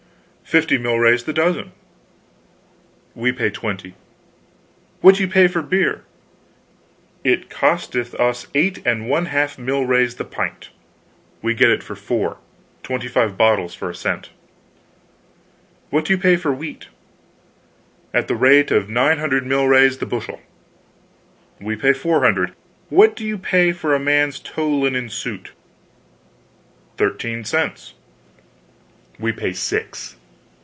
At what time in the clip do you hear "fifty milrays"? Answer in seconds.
0.43-1.23